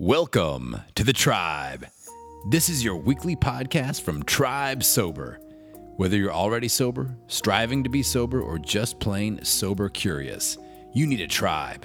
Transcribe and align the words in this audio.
Welcome 0.00 0.80
to 0.94 1.04
the 1.04 1.12
Tribe. 1.12 1.86
This 2.48 2.70
is 2.70 2.82
your 2.82 2.96
weekly 2.96 3.36
podcast 3.36 4.00
from 4.00 4.22
Tribe 4.22 4.82
Sober. 4.82 5.38
Whether 5.96 6.16
you're 6.16 6.32
already 6.32 6.68
sober, 6.68 7.14
striving 7.26 7.84
to 7.84 7.90
be 7.90 8.02
sober, 8.02 8.40
or 8.40 8.58
just 8.58 8.98
plain 8.98 9.44
sober 9.44 9.90
curious, 9.90 10.56
you 10.94 11.06
need 11.06 11.20
a 11.20 11.26
tribe. 11.26 11.84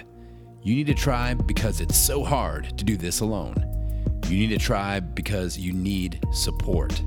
You 0.64 0.76
need 0.76 0.88
a 0.88 0.94
tribe 0.94 1.46
because 1.46 1.82
it's 1.82 1.98
so 1.98 2.24
hard 2.24 2.78
to 2.78 2.86
do 2.86 2.96
this 2.96 3.20
alone. 3.20 3.58
You 4.30 4.38
need 4.38 4.54
a 4.54 4.60
tribe 4.60 5.14
because 5.14 5.58
you 5.58 5.74
need 5.74 6.26
support. 6.32 6.98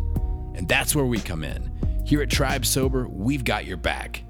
And 0.56 0.68
that's 0.68 0.94
where 0.94 1.06
we 1.06 1.20
come 1.20 1.42
in. 1.42 1.72
Here 2.04 2.20
at 2.20 2.28
Tribe 2.28 2.66
Sober, 2.66 3.08
we've 3.08 3.44
got 3.44 3.64
your 3.64 3.78
back. 3.78 4.22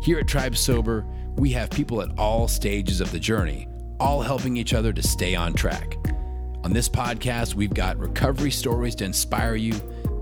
Here 0.00 0.20
at 0.20 0.28
Tribe 0.28 0.56
Sober, 0.56 1.04
we 1.34 1.50
have 1.50 1.70
people 1.70 2.00
at 2.00 2.16
all 2.16 2.46
stages 2.46 3.00
of 3.00 3.10
the 3.10 3.18
journey, 3.18 3.66
all 3.98 4.22
helping 4.22 4.56
each 4.56 4.74
other 4.74 4.92
to 4.92 5.02
stay 5.02 5.34
on 5.34 5.54
track. 5.54 5.96
On 6.62 6.74
this 6.74 6.90
podcast, 6.90 7.54
we've 7.54 7.72
got 7.72 7.98
recovery 7.98 8.50
stories 8.50 8.94
to 8.96 9.04
inspire 9.04 9.54
you, 9.54 9.74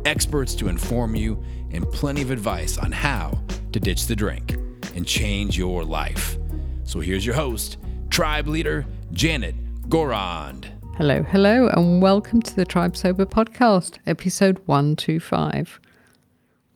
experts 0.04 0.54
to 0.54 0.68
inform 0.68 1.16
you, 1.16 1.42
and 1.72 1.84
plenty 1.90 2.22
of 2.22 2.30
advice 2.30 2.78
on 2.78 2.92
how 2.92 3.36
to 3.72 3.80
ditch 3.80 4.06
the 4.06 4.14
drink 4.14 4.52
and 4.94 5.04
change 5.04 5.58
your 5.58 5.82
life. 5.82 6.38
So 6.84 7.00
here's 7.00 7.26
your 7.26 7.34
host, 7.34 7.78
tribe 8.08 8.46
leader 8.46 8.86
Janet 9.10 9.56
Gourand. 9.88 10.68
Hello, 10.96 11.24
hello, 11.24 11.70
and 11.70 12.00
welcome 12.00 12.40
to 12.42 12.54
the 12.54 12.64
Tribe 12.64 12.96
Sober 12.96 13.26
podcast, 13.26 13.98
episode 14.06 14.60
125. 14.66 15.80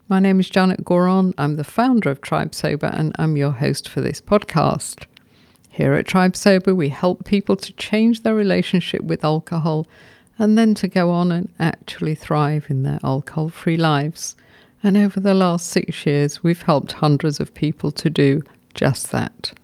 My 0.08 0.18
name 0.18 0.40
is 0.40 0.50
Janet 0.50 0.84
Gourand. 0.84 1.34
I'm 1.38 1.54
the 1.54 1.62
founder 1.62 2.10
of 2.10 2.20
Tribe 2.20 2.52
Sober, 2.52 2.88
and 2.88 3.14
I'm 3.16 3.36
your 3.36 3.52
host 3.52 3.88
for 3.88 4.00
this 4.00 4.20
podcast. 4.20 5.06
Here 5.72 5.94
at 5.94 6.06
Tribe 6.06 6.36
Sober, 6.36 6.74
we 6.74 6.90
help 6.90 7.24
people 7.24 7.56
to 7.56 7.72
change 7.72 8.22
their 8.22 8.34
relationship 8.34 9.00
with 9.04 9.24
alcohol 9.24 9.86
and 10.38 10.58
then 10.58 10.74
to 10.74 10.86
go 10.86 11.10
on 11.10 11.32
and 11.32 11.48
actually 11.58 12.14
thrive 12.14 12.66
in 12.68 12.82
their 12.82 13.00
alcohol 13.02 13.48
free 13.48 13.78
lives. 13.78 14.36
And 14.82 14.98
over 14.98 15.18
the 15.18 15.32
last 15.32 15.68
six 15.68 16.04
years, 16.04 16.42
we've 16.42 16.60
helped 16.60 16.92
hundreds 16.92 17.40
of 17.40 17.54
people 17.54 17.90
to 17.92 18.10
do 18.10 18.42
just 18.74 19.12
that. 19.12 19.54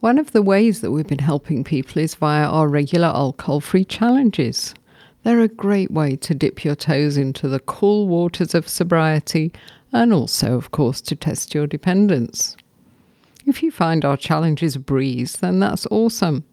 One 0.00 0.18
of 0.18 0.32
the 0.32 0.42
ways 0.42 0.82
that 0.82 0.90
we've 0.90 1.06
been 1.06 1.20
helping 1.20 1.64
people 1.64 2.02
is 2.02 2.14
via 2.14 2.44
our 2.44 2.68
regular 2.68 3.08
alcohol 3.08 3.60
free 3.60 3.86
challenges. 3.86 4.74
They're 5.22 5.40
a 5.40 5.48
great 5.48 5.90
way 5.90 6.16
to 6.16 6.34
dip 6.34 6.66
your 6.66 6.76
toes 6.76 7.16
into 7.16 7.48
the 7.48 7.60
cool 7.60 8.08
waters 8.08 8.54
of 8.54 8.68
sobriety 8.68 9.54
and 9.94 10.12
also, 10.12 10.54
of 10.54 10.70
course, 10.70 11.00
to 11.00 11.16
test 11.16 11.54
your 11.54 11.66
dependence. 11.66 12.58
If 13.46 13.62
you 13.62 13.70
find 13.70 14.04
our 14.04 14.16
challenges 14.16 14.74
a 14.74 14.80
breeze, 14.80 15.36
then 15.36 15.60
that's 15.60 15.86
awesome. 15.92 16.44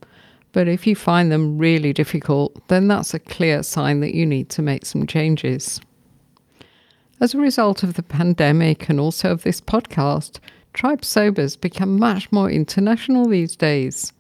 But 0.52 0.68
if 0.68 0.86
you 0.86 0.96
find 0.96 1.32
them 1.32 1.58
really 1.58 1.92
difficult, 1.92 2.68
then 2.68 2.88
that's 2.88 3.16
a 3.16 3.20
clear 3.20 3.64
sign 3.64 4.00
that 4.02 4.14
you 4.14 4.28
need 4.28 4.50
to 4.50 4.62
make 4.62 4.86
some 4.86 5.08
changes. 5.08 5.82
As 7.20 7.34
a 7.34 7.40
result 7.40 7.82
of 7.82 7.96
the 7.96 8.04
pandemic 8.04 8.90
and 8.90 9.00
also 9.00 9.32
of 9.32 9.42
this 9.42 9.60
podcast, 9.60 10.38
Tribe 10.74 11.04
Sober's 11.04 11.56
become 11.56 11.98
much 11.98 12.32
more 12.32 12.52
international 12.52 13.28
these 13.28 13.56
days. 13.56 14.14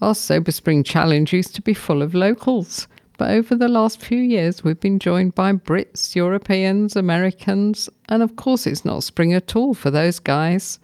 Our 0.00 0.14
Sober 0.14 0.52
Spring 0.52 0.82
Challenge 0.82 1.30
used 1.32 1.54
to 1.56 1.62
be 1.62 1.74
full 1.74 2.00
of 2.00 2.14
locals, 2.14 2.88
but 3.18 3.30
over 3.30 3.54
the 3.54 3.68
last 3.68 4.00
few 4.00 4.18
years 4.18 4.64
we've 4.64 4.80
been 4.80 4.98
joined 4.98 5.34
by 5.34 5.52
Brits, 5.52 6.14
Europeans, 6.14 6.96
Americans, 6.96 7.90
and 8.08 8.22
of 8.22 8.36
course 8.36 8.66
it's 8.66 8.84
not 8.84 9.04
spring 9.04 9.34
at 9.34 9.54
all 9.54 9.74
for 9.74 9.90
those 9.90 10.18
guys. 10.18 10.78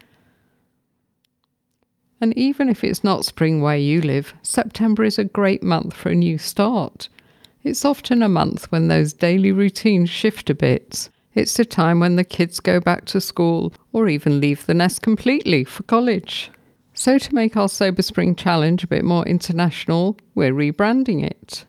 And 2.23 2.39
even 2.39 2.69
if 2.69 2.85
it's 2.85 3.03
not 3.03 3.25
spring 3.25 3.61
where 3.61 3.77
you 3.77 4.01
live, 4.01 4.33
September 4.43 5.03
is 5.03 5.19
a 5.19 5.25
great 5.25 5.61
month 5.61 5.93
for 5.93 6.11
a 6.11 6.15
new 6.15 6.39
start. 6.39 7.09
It's 7.65 7.85
often 7.85 8.23
a 8.23 8.29
month 8.29 8.71
when 8.71 8.87
those 8.87 9.13
daily 9.13 9.51
routines 9.51 10.09
shift 10.09 10.49
a 10.49 10.55
bit. 10.55 11.09
It's 11.35 11.59
a 11.59 11.65
time 11.65 11.99
when 11.99 12.15
the 12.15 12.23
kids 12.23 12.61
go 12.61 12.79
back 12.79 13.07
to 13.07 13.21
school 13.21 13.73
or 13.93 14.09
even 14.09 14.41
leave 14.41 14.67
the 14.67 14.75
nest 14.75 15.03
completely 15.03 15.65
for 15.65 15.83
college. 15.83 16.49
So, 16.95 17.19
to 17.19 17.35
make 17.35 17.57
our 17.57 17.69
Sober 17.69 18.03
Spring 18.03 18.37
Challenge 18.37 18.85
a 18.85 18.87
bit 18.87 19.05
more 19.05 19.27
international, 19.27 20.17
we're 20.37 20.55
rebranding 20.55 21.25
it. 21.25 21.65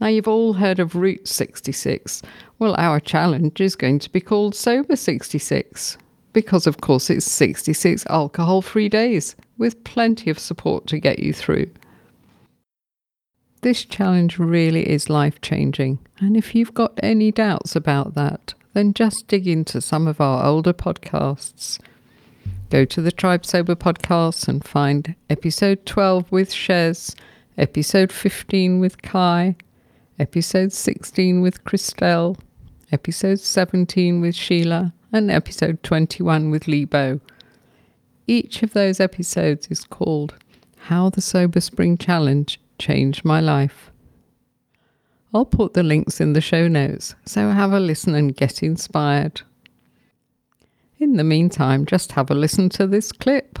Now, 0.00 0.06
you've 0.06 0.26
all 0.26 0.54
heard 0.54 0.78
of 0.78 0.94
Route 0.94 1.28
66. 1.28 2.22
Well, 2.58 2.74
our 2.78 2.98
challenge 2.98 3.60
is 3.60 3.76
going 3.76 3.98
to 3.98 4.10
be 4.10 4.22
called 4.22 4.54
Sober 4.54 4.96
66 4.96 5.98
because, 6.32 6.66
of 6.66 6.80
course, 6.80 7.10
it's 7.10 7.30
66 7.30 8.06
alcohol 8.08 8.62
free 8.62 8.88
days 8.88 9.36
with 9.62 9.84
plenty 9.84 10.28
of 10.28 10.40
support 10.40 10.88
to 10.88 10.98
get 10.98 11.20
you 11.20 11.32
through. 11.32 11.70
This 13.60 13.84
challenge 13.84 14.36
really 14.36 14.90
is 14.90 15.08
life 15.08 15.40
changing, 15.40 16.00
and 16.18 16.36
if 16.36 16.52
you've 16.52 16.74
got 16.74 16.98
any 17.00 17.30
doubts 17.30 17.76
about 17.76 18.14
that, 18.16 18.54
then 18.72 18.92
just 18.92 19.28
dig 19.28 19.46
into 19.46 19.80
some 19.80 20.08
of 20.08 20.20
our 20.20 20.44
older 20.44 20.72
podcasts. 20.72 21.78
Go 22.70 22.84
to 22.86 23.00
the 23.00 23.12
Tribe 23.12 23.46
Sober 23.46 23.76
podcast 23.76 24.48
and 24.48 24.64
find 24.64 25.14
episode 25.30 25.86
12 25.86 26.32
with 26.32 26.50
Shez, 26.50 27.14
episode 27.56 28.10
15 28.10 28.80
with 28.80 29.00
Kai, 29.02 29.54
episode 30.18 30.72
16 30.72 31.40
with 31.40 31.62
Christelle, 31.62 32.36
episode 32.90 33.38
17 33.38 34.20
with 34.20 34.34
Sheila, 34.34 34.92
and 35.12 35.30
episode 35.30 35.84
21 35.84 36.50
with 36.50 36.66
Lebo. 36.66 37.20
Each 38.26 38.62
of 38.62 38.72
those 38.72 39.00
episodes 39.00 39.68
is 39.68 39.84
called 39.84 40.34
How 40.76 41.10
the 41.10 41.20
Sober 41.20 41.60
Spring 41.60 41.98
Challenge 41.98 42.60
Changed 42.78 43.24
My 43.24 43.40
Life. 43.40 43.90
I'll 45.34 45.44
put 45.44 45.74
the 45.74 45.82
links 45.82 46.20
in 46.20 46.32
the 46.32 46.40
show 46.40 46.68
notes, 46.68 47.14
so 47.24 47.50
have 47.50 47.72
a 47.72 47.80
listen 47.80 48.14
and 48.14 48.36
get 48.36 48.62
inspired. 48.62 49.42
In 50.98 51.16
the 51.16 51.24
meantime, 51.24 51.86
just 51.86 52.12
have 52.12 52.30
a 52.30 52.34
listen 52.34 52.68
to 52.70 52.86
this 52.86 53.12
clip. 53.12 53.58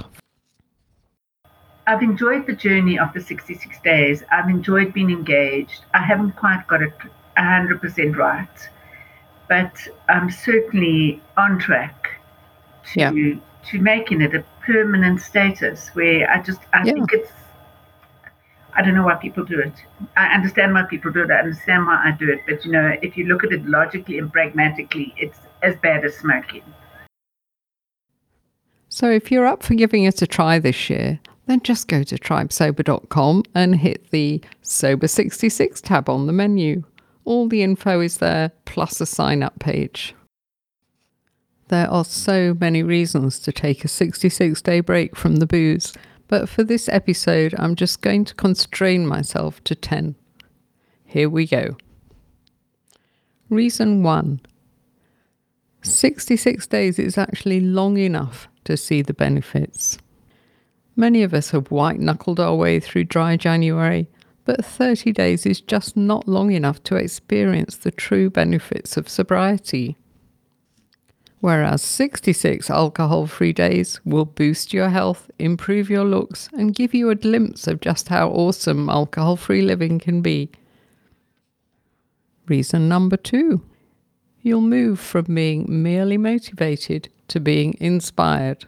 I've 1.86 2.02
enjoyed 2.02 2.46
the 2.46 2.54
journey 2.54 2.98
of 2.98 3.12
the 3.12 3.20
66 3.20 3.80
days. 3.82 4.22
I've 4.30 4.48
enjoyed 4.48 4.92
being 4.92 5.10
engaged. 5.10 5.84
I 5.94 6.02
haven't 6.02 6.32
quite 6.32 6.66
got 6.68 6.82
it 6.82 6.94
100% 7.36 8.16
right 8.16 8.68
but 9.52 9.76
I'm 10.08 10.30
certainly 10.30 11.20
on 11.36 11.58
track 11.58 12.18
to 12.92 13.00
yeah. 13.00 13.34
To 13.70 13.78
making 13.78 14.20
it 14.20 14.34
a 14.34 14.44
permanent 14.64 15.20
status 15.20 15.88
where 15.94 16.30
I 16.30 16.42
just 16.42 16.60
I 16.72 16.84
yeah. 16.84 16.92
think 16.92 17.12
it's 17.12 17.30
I 18.74 18.82
don't 18.82 18.94
know 18.94 19.04
why 19.04 19.16
people 19.16 19.44
do 19.44 19.60
it. 19.60 19.72
I 20.16 20.28
understand 20.28 20.72
why 20.72 20.84
people 20.84 21.12
do 21.12 21.22
it. 21.22 21.30
I 21.30 21.40
understand 21.40 21.86
why 21.86 22.02
I 22.06 22.12
do 22.12 22.30
it. 22.30 22.40
But 22.48 22.64
you 22.64 22.72
know, 22.72 22.96
if 23.02 23.16
you 23.16 23.26
look 23.26 23.44
at 23.44 23.52
it 23.52 23.64
logically 23.66 24.18
and 24.18 24.32
pragmatically, 24.32 25.14
it's 25.18 25.38
as 25.62 25.76
bad 25.76 26.04
as 26.04 26.16
smoking. 26.16 26.62
So 28.88 29.10
if 29.10 29.30
you're 29.30 29.46
up 29.46 29.62
for 29.62 29.74
giving 29.74 30.04
it 30.04 30.22
a 30.22 30.26
try 30.26 30.58
this 30.58 30.88
year, 30.90 31.20
then 31.46 31.60
just 31.62 31.88
go 31.88 32.02
to 32.02 32.16
tribesober.com 32.16 33.44
and 33.54 33.76
hit 33.76 34.10
the 34.10 34.40
Sober 34.62 35.08
66 35.08 35.80
tab 35.80 36.08
on 36.08 36.26
the 36.26 36.32
menu. 36.32 36.82
All 37.24 37.48
the 37.48 37.62
info 37.62 38.00
is 38.00 38.18
there, 38.18 38.52
plus 38.64 39.00
a 39.00 39.06
sign 39.06 39.42
up 39.42 39.58
page. 39.58 40.14
There 41.72 41.90
are 41.90 42.04
so 42.04 42.54
many 42.60 42.82
reasons 42.82 43.38
to 43.38 43.50
take 43.50 43.82
a 43.82 43.88
66 43.88 44.60
day 44.60 44.80
break 44.80 45.16
from 45.16 45.36
the 45.36 45.46
booze, 45.46 45.94
but 46.28 46.46
for 46.46 46.62
this 46.62 46.86
episode, 46.86 47.54
I'm 47.56 47.76
just 47.76 48.02
going 48.02 48.26
to 48.26 48.34
constrain 48.34 49.06
myself 49.06 49.64
to 49.64 49.74
10. 49.74 50.14
Here 51.06 51.30
we 51.30 51.46
go. 51.46 51.78
Reason 53.48 54.02
1 54.02 54.40
66 55.80 56.66
days 56.66 56.98
is 56.98 57.16
actually 57.16 57.60
long 57.60 57.96
enough 57.96 58.48
to 58.64 58.76
see 58.76 59.00
the 59.00 59.14
benefits. 59.14 59.96
Many 60.94 61.22
of 61.22 61.32
us 61.32 61.52
have 61.52 61.70
white 61.70 62.00
knuckled 62.00 62.38
our 62.38 62.54
way 62.54 62.80
through 62.80 63.04
dry 63.04 63.38
January 63.38 64.08
but 64.44 64.62
30 64.62 65.12
days 65.12 65.46
is 65.46 65.62
just 65.62 65.96
not 65.96 66.28
long 66.28 66.52
enough 66.52 66.82
to 66.84 66.96
experience 66.96 67.76
the 67.76 67.90
true 67.92 68.28
benefits 68.28 68.98
of 68.98 69.08
sobriety. 69.08 69.96
Whereas 71.42 71.82
66 71.82 72.70
alcohol 72.70 73.26
free 73.26 73.52
days 73.52 74.00
will 74.04 74.26
boost 74.26 74.72
your 74.72 74.90
health, 74.90 75.28
improve 75.40 75.90
your 75.90 76.04
looks, 76.04 76.48
and 76.52 76.72
give 76.72 76.94
you 76.94 77.10
a 77.10 77.16
glimpse 77.16 77.66
of 77.66 77.80
just 77.80 78.10
how 78.10 78.28
awesome 78.28 78.88
alcohol 78.88 79.34
free 79.34 79.60
living 79.60 79.98
can 79.98 80.22
be. 80.22 80.50
Reason 82.46 82.88
number 82.88 83.16
two 83.16 83.60
you'll 84.42 84.60
move 84.60 85.00
from 85.00 85.34
being 85.34 85.66
merely 85.68 86.16
motivated 86.16 87.08
to 87.26 87.40
being 87.40 87.74
inspired. 87.80 88.66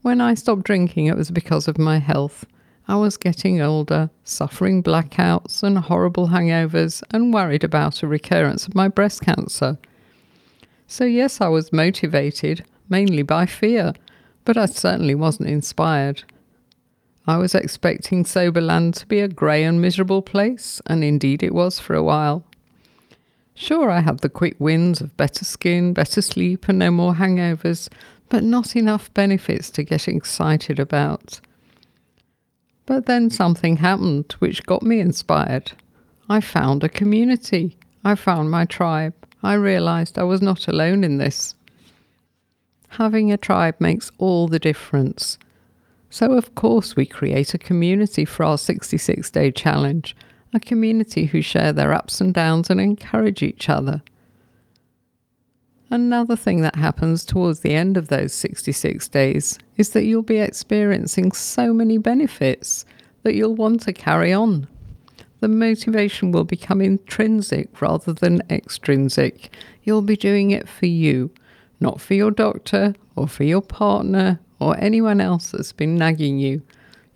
When 0.00 0.22
I 0.22 0.32
stopped 0.36 0.64
drinking, 0.64 1.08
it 1.08 1.16
was 1.16 1.30
because 1.30 1.68
of 1.68 1.76
my 1.76 1.98
health. 1.98 2.46
I 2.88 2.96
was 2.96 3.18
getting 3.18 3.60
older, 3.60 4.08
suffering 4.24 4.82
blackouts 4.82 5.62
and 5.62 5.76
horrible 5.76 6.28
hangovers, 6.28 7.02
and 7.10 7.34
worried 7.34 7.64
about 7.64 8.02
a 8.02 8.06
recurrence 8.06 8.66
of 8.66 8.74
my 8.74 8.88
breast 8.88 9.20
cancer. 9.20 9.76
So, 10.90 11.04
yes, 11.04 11.40
I 11.40 11.46
was 11.46 11.72
motivated, 11.72 12.64
mainly 12.88 13.22
by 13.22 13.46
fear, 13.46 13.92
but 14.44 14.56
I 14.56 14.66
certainly 14.66 15.14
wasn't 15.14 15.48
inspired. 15.48 16.24
I 17.28 17.36
was 17.36 17.54
expecting 17.54 18.24
Soberland 18.24 18.94
to 18.94 19.06
be 19.06 19.20
a 19.20 19.28
grey 19.28 19.62
and 19.62 19.80
miserable 19.80 20.20
place, 20.20 20.82
and 20.86 21.04
indeed 21.04 21.44
it 21.44 21.54
was 21.54 21.78
for 21.78 21.94
a 21.94 22.02
while. 22.02 22.42
Sure, 23.54 23.88
I 23.88 24.00
had 24.00 24.18
the 24.18 24.28
quick 24.28 24.56
wins 24.58 25.00
of 25.00 25.16
better 25.16 25.44
skin, 25.44 25.92
better 25.92 26.20
sleep, 26.20 26.68
and 26.68 26.80
no 26.80 26.90
more 26.90 27.14
hangovers, 27.14 27.88
but 28.28 28.42
not 28.42 28.74
enough 28.74 29.14
benefits 29.14 29.70
to 29.70 29.84
get 29.84 30.08
excited 30.08 30.80
about. 30.80 31.38
But 32.86 33.06
then 33.06 33.30
something 33.30 33.76
happened 33.76 34.34
which 34.40 34.66
got 34.66 34.82
me 34.82 34.98
inspired. 34.98 35.70
I 36.28 36.40
found 36.40 36.82
a 36.82 36.88
community. 36.88 37.78
I 38.04 38.16
found 38.16 38.50
my 38.50 38.64
tribe. 38.64 39.14
I 39.42 39.54
realized 39.54 40.18
I 40.18 40.24
was 40.24 40.42
not 40.42 40.68
alone 40.68 41.04
in 41.04 41.18
this. 41.18 41.54
Having 42.88 43.32
a 43.32 43.36
tribe 43.36 43.76
makes 43.78 44.10
all 44.18 44.48
the 44.48 44.58
difference. 44.58 45.38
So, 46.10 46.32
of 46.32 46.54
course, 46.54 46.96
we 46.96 47.06
create 47.06 47.54
a 47.54 47.58
community 47.58 48.24
for 48.24 48.44
our 48.44 48.58
66 48.58 49.30
day 49.30 49.50
challenge 49.50 50.16
a 50.52 50.60
community 50.60 51.26
who 51.26 51.42
share 51.42 51.72
their 51.72 51.92
ups 51.92 52.20
and 52.20 52.34
downs 52.34 52.70
and 52.70 52.80
encourage 52.80 53.42
each 53.42 53.68
other. 53.68 54.02
Another 55.90 56.36
thing 56.36 56.60
that 56.62 56.76
happens 56.76 57.24
towards 57.24 57.60
the 57.60 57.74
end 57.74 57.96
of 57.96 58.08
those 58.08 58.32
66 58.32 59.08
days 59.08 59.58
is 59.76 59.90
that 59.90 60.04
you'll 60.04 60.22
be 60.22 60.38
experiencing 60.38 61.32
so 61.32 61.72
many 61.72 61.98
benefits 61.98 62.84
that 63.22 63.34
you'll 63.34 63.56
want 63.56 63.82
to 63.82 63.92
carry 63.92 64.32
on. 64.32 64.68
The 65.40 65.48
motivation 65.48 66.32
will 66.32 66.44
become 66.44 66.80
intrinsic 66.80 67.80
rather 67.80 68.12
than 68.12 68.42
extrinsic. 68.50 69.52
You'll 69.82 70.02
be 70.02 70.16
doing 70.16 70.50
it 70.50 70.68
for 70.68 70.86
you, 70.86 71.30
not 71.80 72.00
for 72.00 72.14
your 72.14 72.30
doctor 72.30 72.94
or 73.16 73.26
for 73.26 73.44
your 73.44 73.62
partner 73.62 74.38
or 74.58 74.76
anyone 74.78 75.20
else 75.20 75.50
that's 75.50 75.72
been 75.72 75.96
nagging 75.96 76.38
you 76.38 76.62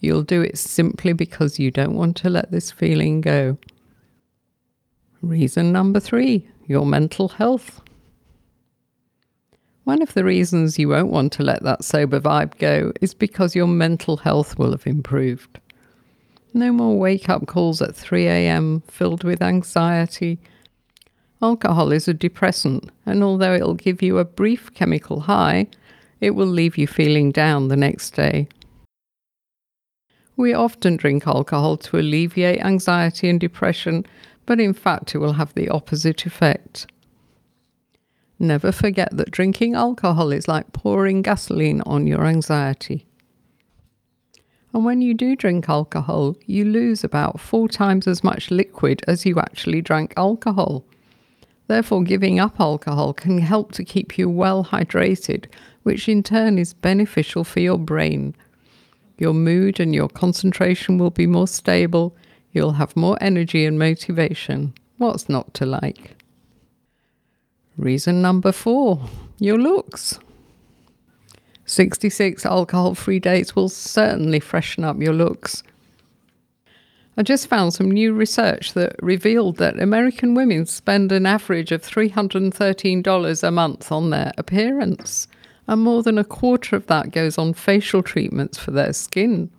You'll 0.05 0.23
do 0.23 0.43
it 0.43 0.59
simply 0.59 1.15
because 1.15 1.59
you 1.59 1.71
don't 1.71 1.95
want 1.95 2.15
to 2.19 2.29
let 2.29 2.51
this 2.51 2.71
feeling 2.71 3.23
go. 3.23 3.57
Reason 5.23 5.73
number 5.73 5.99
three 5.99 6.47
your 6.67 6.85
mental 6.85 7.29
health. 7.29 7.81
One 9.85 10.03
of 10.03 10.13
the 10.13 10.25
reasons 10.25 10.79
you 10.79 10.91
won't 10.91 11.11
want 11.11 11.33
to 11.35 11.43
let 11.43 11.63
that 11.63 11.85
sober 11.85 12.21
vibe 12.21 12.59
go 12.59 12.93
is 13.01 13.15
because 13.15 13.57
your 13.57 13.67
mental 13.67 14.19
health 14.19 14.59
will 14.59 14.73
have 14.73 14.87
improved. 14.87 15.59
No 16.57 16.71
more 16.71 16.97
wake 16.97 17.29
up 17.29 17.49
calls 17.49 17.83
at 17.83 17.97
3 17.97 18.29
a.m. 18.29 18.83
filled 18.87 19.25
with 19.25 19.43
anxiety. 19.43 20.39
Alcohol 21.43 21.91
is 21.91 22.07
a 22.07 22.15
depressant, 22.15 22.91
and 23.05 23.25
although 23.25 23.55
it'll 23.55 23.75
give 23.75 24.01
you 24.01 24.19
a 24.19 24.25
brief 24.25 24.73
chemical 24.73 25.21
high, 25.21 25.67
it 26.21 26.31
will 26.31 26.47
leave 26.47 26.79
you 26.79 26.87
feeling 26.87 27.33
down 27.33 27.67
the 27.67 27.77
next 27.77 28.11
day. 28.13 28.47
We 30.37 30.55
often 30.55 30.97
drink 30.97 31.27
alcohol 31.27 31.77
to 31.79 31.99
alleviate 31.99 32.65
anxiety 32.65 33.29
and 33.29 33.41
depression, 33.41 34.07
but 34.47 34.61
in 34.61 34.75
fact, 34.75 35.15
it 35.15 35.19
will 35.19 35.33
have 35.35 35.53
the 35.55 35.69
opposite 35.69 36.25
effect. 36.25 36.87
Never 38.39 38.71
forget 38.71 39.09
that 39.17 39.33
drinking 39.33 39.75
alcohol 39.75 40.31
is 40.31 40.47
like 40.47 40.73
pouring 40.73 41.23
gasoline 41.23 41.81
on 41.83 42.07
your 42.07 42.27
anxiety. 42.27 43.07
And 44.75 44.85
when 44.85 45.01
you 45.01 45.15
do 45.15 45.35
drink 45.37 45.69
alcohol, 45.69 46.37
you 46.45 46.67
lose 46.67 47.03
about 47.03 47.41
four 47.41 47.69
times 47.69 48.07
as 48.07 48.23
much 48.23 48.51
liquid 48.51 49.03
as 49.07 49.25
you 49.25 49.39
actually 49.39 49.81
drank 49.81 50.13
alcohol. 50.17 50.85
Therefore, 51.69 52.03
giving 52.03 52.39
up 52.39 52.61
alcohol 52.61 53.15
can 53.15 53.39
help 53.39 53.73
to 53.73 53.85
keep 53.85 54.19
you 54.19 54.29
well 54.29 54.65
hydrated, 54.65 55.47
which 55.85 56.09
in 56.09 56.23
turn 56.23 56.59
is 56.59 56.75
beneficial 56.75 57.45
for 57.45 57.61
your 57.61 57.79
brain 57.79 58.35
your 59.19 59.35
mood 59.35 59.81
and 59.81 59.95
your 59.95 60.09
concentration 60.09 60.99
will 60.99 61.11
be 61.11 61.27
more 61.27 61.49
stable. 61.49 62.17
You'll 62.53 62.73
have 62.73 62.97
more 62.97 63.17
energy 63.21 63.65
and 63.65 63.79
motivation. 63.79 64.75
What's 64.99 65.29
not 65.29 65.55
to 65.55 65.67
like? 65.67 66.17
Reason 67.77 68.23
number 68.23 68.53
four 68.53 69.09
your 69.39 69.59
looks. 69.59 70.19
66 71.67 72.45
alcohol 72.45 72.95
free 72.95 73.19
dates 73.19 73.57
will 73.57 73.69
certainly 73.69 74.41
freshen 74.41 74.85
up 74.85 75.01
your 75.01 75.15
looks. 75.15 75.63
I 77.17 77.23
just 77.23 77.47
found 77.47 77.73
some 77.73 77.91
new 77.91 78.13
research 78.13 78.75
that 78.75 78.97
revealed 79.01 79.57
that 79.59 79.81
American 79.81 80.35
women 80.35 80.67
spend 80.67 81.13
an 81.13 81.27
average 81.27 81.71
of 81.71 81.83
$313 81.83 83.43
a 83.43 83.51
month 83.51 83.93
on 83.93 84.11
their 84.11 84.33
appearance 84.37 85.29
and 85.67 85.83
more 85.83 86.03
than 86.03 86.19
a 86.19 86.25
quarter 86.25 86.77
of 86.77 86.87
that 86.87 87.11
goes 87.11 87.39
on 87.39 87.55
facial 87.55 88.03
treatments 88.03 88.59
for 88.59 88.71
their 88.71 88.93
skin. 88.93 89.51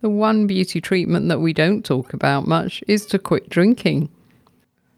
The 0.00 0.10
one 0.10 0.46
beauty 0.46 0.80
treatment 0.80 1.28
that 1.28 1.40
we 1.40 1.52
don't 1.52 1.84
talk 1.84 2.12
about 2.12 2.46
much 2.46 2.84
is 2.86 3.06
to 3.06 3.18
quit 3.18 3.48
drinking. 3.48 4.08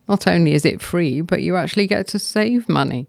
Not 0.09 0.27
only 0.27 0.53
is 0.53 0.65
it 0.65 0.83
free, 0.83 1.21
but 1.21 1.43
you 1.43 1.57
actually 1.57 1.87
get 1.87 2.09
to 2.09 2.19
save 2.19 2.69
money. 2.69 3.07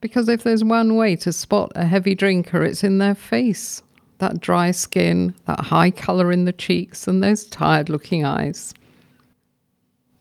Because 0.00 0.28
if 0.28 0.42
there's 0.42 0.64
one 0.64 0.96
way 0.96 1.16
to 1.16 1.32
spot 1.32 1.72
a 1.74 1.84
heavy 1.84 2.14
drinker, 2.14 2.62
it's 2.64 2.82
in 2.82 2.98
their 2.98 3.14
face 3.14 3.82
that 4.20 4.40
dry 4.40 4.70
skin, 4.70 5.34
that 5.46 5.60
high 5.60 5.90
colour 5.90 6.30
in 6.30 6.44
the 6.44 6.52
cheeks, 6.52 7.08
and 7.08 7.22
those 7.22 7.46
tired 7.46 7.88
looking 7.88 8.24
eyes. 8.24 8.72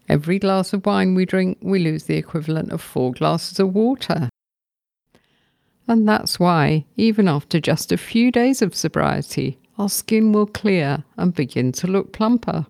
Every 0.08 0.40
glass 0.40 0.74
of 0.74 0.86
wine 0.86 1.14
we 1.14 1.26
drink, 1.26 1.60
we 1.62 1.80
lose 1.80 2.06
the 2.06 2.18
equivalent 2.18 2.72
of 2.72 2.81
four 2.81 3.12
glasses 3.12 3.60
of 3.60 3.76
water. 3.76 4.30
And 5.88 6.08
that's 6.08 6.40
why, 6.40 6.86
even 6.98 7.28
after 7.28 7.60
just 7.60 7.92
a 7.92 7.98
few 7.98 8.31
days 8.31 8.62
of 8.62 8.76
sobriety, 8.76 9.60
our 9.78 9.90
skin 9.90 10.31
will 10.31 10.48
clear 10.48 11.04
and 11.18 11.34
begin 11.34 11.72
to 11.74 11.88
look 11.88 12.12
plumper. 12.12 12.66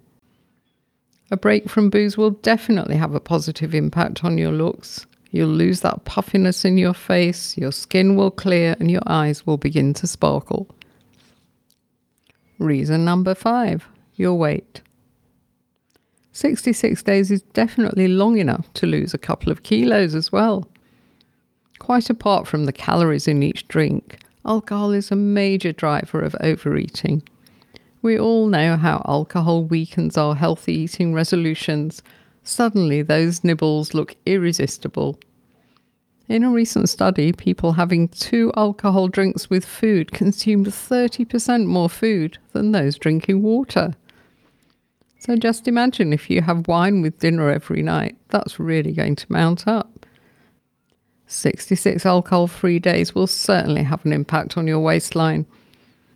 A 1.31 1.38
break 1.38 1.69
from 1.69 1.89
booze 1.89 2.17
will 2.17 2.31
definitely 2.31 2.95
have 2.95 3.13
a 3.13 3.19
positive 3.19 3.75
impact 3.75 4.23
on 4.23 4.38
your 4.38 4.51
looks. 4.51 5.06
You'll 5.31 5.49
lose 5.49 5.81
that 5.81 6.05
puffiness 6.05 6.65
in 6.65 6.77
your 6.77 6.93
face, 6.93 7.57
your 7.57 7.71
skin 7.71 8.15
will 8.15 8.31
clear, 8.31 8.75
and 8.79 8.89
your 8.89 9.03
eyes 9.05 9.45
will 9.45 9.57
begin 9.57 9.93
to 9.95 10.07
sparkle. 10.07 10.67
Reason 12.57 13.05
number 13.05 13.35
five 13.35 13.87
your 14.15 14.35
weight. 14.35 14.81
66 16.33 17.01
days 17.03 17.31
is 17.31 17.41
definitely 17.53 18.09
long 18.09 18.37
enough 18.37 18.71
to 18.73 18.85
lose 18.85 19.13
a 19.13 19.17
couple 19.17 19.51
of 19.51 19.63
kilos 19.63 20.13
as 20.13 20.31
well. 20.31 20.67
Quite 21.79 22.09
apart 22.09 22.45
from 22.45 22.65
the 22.65 22.73
calories 22.73 23.27
in 23.27 23.41
each 23.41 23.67
drink, 23.69 24.19
alcohol 24.45 24.91
is 24.91 25.09
a 25.09 25.15
major 25.15 25.71
driver 25.71 26.21
of 26.21 26.35
overeating. 26.41 27.23
We 28.01 28.19
all 28.19 28.47
know 28.47 28.75
how 28.75 29.03
alcohol 29.07 29.63
weakens 29.63 30.17
our 30.17 30.35
healthy 30.35 30.73
eating 30.73 31.13
resolutions. 31.13 32.04
Suddenly, 32.49 33.03
those 33.03 33.44
nibbles 33.44 33.94
look 33.94 34.15
irresistible. 34.25 35.19
In 36.27 36.44
a 36.44 36.49
recent 36.49 36.89
study, 36.89 37.31
people 37.31 37.73
having 37.73 38.07
two 38.07 38.51
alcohol 38.57 39.07
drinks 39.07 39.51
with 39.51 39.63
food 39.63 40.11
consumed 40.11 40.65
30% 40.65 41.68
more 41.68 41.89
food 41.89 42.39
than 42.53 42.71
those 42.71 42.97
drinking 42.97 43.44
water. 43.44 43.94
So 45.19 45.35
just 45.35 45.68
imagine 45.68 46.11
if 46.11 46.27
you 46.27 46.41
have 46.41 46.68
wine 46.68 47.03
with 47.03 47.19
dinner 47.19 47.51
every 47.51 47.83
night, 47.83 48.18
that's 48.29 48.59
really 48.59 48.94
going 48.94 49.15
to 49.18 49.31
mount 49.31 49.68
up. 49.68 50.07
66 51.27 52.03
alcohol 52.03 52.47
free 52.47 52.79
days 52.79 53.13
will 53.13 53.27
certainly 53.27 53.83
have 53.83 54.03
an 54.07 54.11
impact 54.11 54.57
on 54.57 54.65
your 54.65 54.79
waistline. 54.79 55.45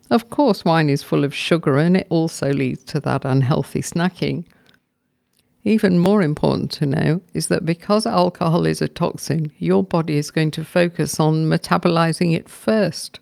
Of 0.10 0.32
course, 0.32 0.66
wine 0.66 0.90
is 0.90 1.04
full 1.04 1.24
of 1.24 1.36
sugar 1.36 1.78
and 1.78 1.96
it 1.96 2.08
also 2.10 2.52
leads 2.52 2.84
to 2.86 3.00
that 3.02 3.24
unhealthy 3.24 3.82
snacking. 3.82 4.46
Even 5.66 5.98
more 5.98 6.22
important 6.22 6.72
to 6.72 6.86
know 6.86 7.22
is 7.34 7.48
that 7.48 7.66
because 7.66 8.06
alcohol 8.06 8.66
is 8.66 8.82
a 8.82 8.88
toxin, 8.88 9.52
your 9.60 9.84
body 9.84 10.18
is 10.18 10.32
going 10.32 10.52
to 10.52 10.66
focus 10.66 11.20
on 11.20 11.46
metabolizing 11.46 12.36
it 12.36 12.50
first 12.50 13.20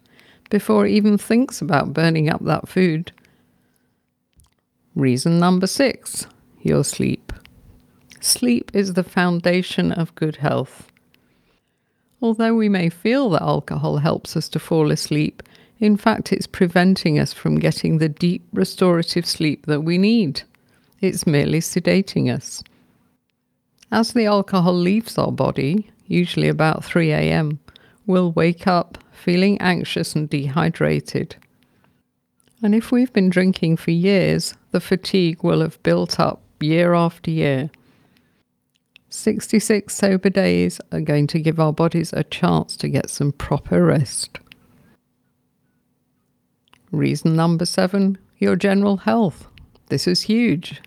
before 0.50 0.86
it 0.86 0.92
even 0.92 1.18
thinks 1.18 1.62
about 1.62 1.94
burning 1.94 2.30
up 2.30 2.44
that 2.44 2.68
food. 2.68 3.12
Reason 4.96 5.40
number 5.40 5.68
six 5.68 6.28
your 6.64 6.84
sleep. 6.84 7.34
Sleep 8.20 8.70
is 8.74 8.94
the 8.94 9.04
foundation 9.04 9.92
of 9.92 10.14
good 10.14 10.36
health. 10.36 10.88
Although 12.22 12.54
we 12.54 12.70
may 12.70 12.90
feel 12.90 13.32
that 13.32 13.42
alcohol 13.42 13.98
helps 13.98 14.38
us 14.38 14.48
to 14.50 14.60
fall 14.60 14.92
asleep, 14.92 15.42
in 15.80 15.98
fact, 15.98 16.32
it's 16.32 16.46
preventing 16.46 17.18
us 17.18 17.34
from 17.34 17.58
getting 17.58 17.98
the 17.98 18.10
deep 18.10 18.46
restorative 18.54 19.26
sleep 19.26 19.66
that 19.66 19.82
we 19.82 19.98
need. 19.98 20.44
It's 21.01 21.25
merely 21.25 21.60
sedating 21.60 22.31
us. 22.34 22.63
As 23.91 24.13
the 24.13 24.25
alcohol 24.25 24.74
leaves 24.74 25.17
our 25.17 25.31
body, 25.31 25.89
usually 26.05 26.48
about 26.48 26.86
3 26.86 27.12
a.m., 27.12 27.60
we'll 28.05 28.31
wake 28.31 28.67
up 28.67 29.00
feeling 29.12 29.60
anxious 29.60 30.15
and 30.15 30.29
dehydrated. 30.29 31.36
And 32.62 32.75
if 32.75 32.91
we've 32.91 33.12
been 33.12 33.31
drinking 33.31 33.77
for 33.77 33.91
years, 33.91 34.53
the 34.70 34.79
fatigue 34.79 35.43
will 35.43 35.62
have 35.62 35.81
built 35.81 36.20
up 36.20 36.41
year 36.60 36.93
after 36.93 37.31
year. 37.31 37.72
66 39.10 39.93
sober 39.93 40.29
days 40.29 40.79
are 40.91 41.01
going 41.01 41.27
to 41.27 41.39
give 41.39 41.60
our 41.60 41.74
bodies 41.74 42.13
a 42.13 42.24
chance 42.24 42.77
to 42.77 42.88
get 42.88 43.10
some 43.10 43.31
proper 43.31 43.84
rest. 43.84 44.39
Reason 46.91 47.36
number 47.36 47.65
seven 47.65 48.17
your 48.38 48.55
general 48.55 48.98
health. 48.98 49.48
This 49.88 50.08
is 50.08 50.22
huge. 50.22 50.81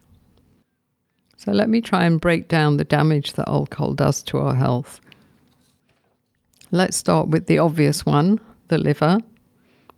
So 1.44 1.52
let 1.52 1.68
me 1.68 1.82
try 1.82 2.04
and 2.04 2.20
break 2.20 2.48
down 2.48 2.78
the 2.78 2.84
damage 2.84 3.34
that 3.34 3.48
alcohol 3.48 3.92
does 3.92 4.22
to 4.24 4.38
our 4.38 4.54
health. 4.54 5.00
Let's 6.70 6.96
start 6.96 7.28
with 7.28 7.46
the 7.46 7.58
obvious 7.58 8.06
one 8.06 8.40
the 8.68 8.78
liver. 8.78 9.18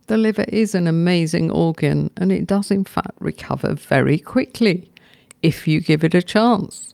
The 0.07 0.17
liver 0.17 0.45
is 0.49 0.75
an 0.75 0.87
amazing 0.87 1.49
organ 1.49 2.11
and 2.17 2.33
it 2.33 2.47
does, 2.47 2.69
in 2.69 2.83
fact, 2.83 3.13
recover 3.19 3.75
very 3.75 4.19
quickly 4.19 4.91
if 5.41 5.67
you 5.67 5.79
give 5.79 6.03
it 6.03 6.13
a 6.13 6.21
chance. 6.21 6.93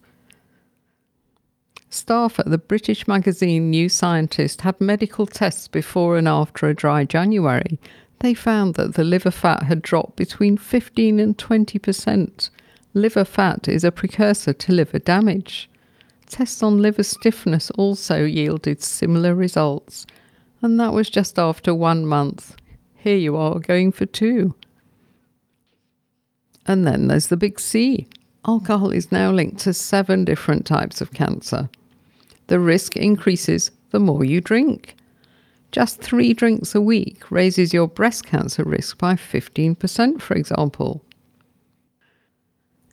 Staff 1.90 2.40
at 2.40 2.50
the 2.50 2.60
British 2.60 3.08
magazine 3.08 3.72
New 3.72 3.90
Scientist 3.90 4.62
had 4.62 4.80
medical 4.80 5.26
tests 5.26 5.68
before 5.68 6.16
and 6.16 6.28
after 6.28 6.68
a 6.68 6.76
dry 6.76 7.06
January. 7.06 7.80
They 8.20 8.36
found 8.36 8.76
that 8.76 8.94
the 8.94 9.04
liver 9.04 9.32
fat 9.32 9.64
had 9.64 9.82
dropped 9.82 10.16
between 10.16 10.58
15 10.58 11.20
and 11.20 11.38
20%. 11.38 12.50
Liver 12.96 13.26
fat 13.26 13.68
is 13.68 13.84
a 13.84 13.92
precursor 13.92 14.54
to 14.54 14.72
liver 14.72 15.00
damage. 15.00 15.68
Tests 16.28 16.62
on 16.62 16.80
liver 16.80 17.02
stiffness 17.02 17.72
also 17.72 18.24
yielded 18.24 18.84
similar 18.84 19.34
results, 19.34 20.06
and 20.62 20.80
that 20.80 20.94
was 20.94 21.10
just 21.10 21.40
after 21.40 21.74
one 21.74 22.06
month. 22.06 22.56
Here 22.96 23.18
you 23.18 23.36
are 23.36 23.60
going 23.60 23.92
for 23.92 24.06
two. 24.06 24.54
And 26.68 26.86
then 26.86 27.08
there's 27.08 27.28
the 27.28 27.38
big 27.38 27.60
C. 27.60 28.08
Alcohol 28.48 28.92
is 28.92 29.12
now 29.12 29.32
linked 29.32 29.60
to 29.62 29.74
seven 29.74 30.24
different 30.24 30.66
types 30.66 31.02
of 31.02 31.14
cancer. 31.14 31.70
The 32.48 32.60
risk 32.60 32.96
increases 32.96 33.72
the 33.90 34.00
more 34.00 34.24
you 34.24 34.40
drink. 34.40 34.96
Just 35.72 36.00
three 36.00 36.34
drinks 36.34 36.76
a 36.76 36.82
week 36.82 37.32
raises 37.32 37.74
your 37.74 37.88
breast 37.88 38.26
cancer 38.26 38.64
risk 38.64 39.00
by 39.00 39.16
15%, 39.16 40.22
for 40.22 40.36
example. 40.36 41.04